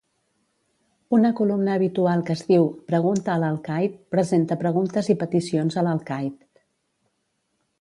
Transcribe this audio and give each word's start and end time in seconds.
Una 1.17 1.29
columna 1.39 1.75
habitual 1.79 2.23
que 2.29 2.35
es 2.37 2.41
diu 2.47 2.65
"Pregunta 2.91 3.31
a 3.33 3.43
l'alcaid" 3.43 3.99
presenta 4.17 4.59
preguntes 4.63 5.11
i 5.15 5.17
peticions 5.25 5.81
a 5.83 5.85
l'alcaid. 5.91 6.45